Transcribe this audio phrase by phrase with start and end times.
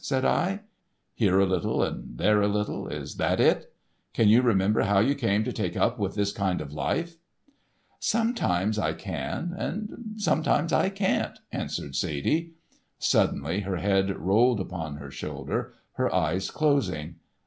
[0.03, 0.61] said I;
[1.13, 3.71] "here a little and there a little—is that it?
[4.15, 7.17] Can you remember how you came to take up with this kind of life?"
[7.99, 12.53] "Sometimes I can and sometimes I can't," answered Sadie.
[12.97, 17.17] Suddenly her head rolled upon her shoulder, her eyes closing.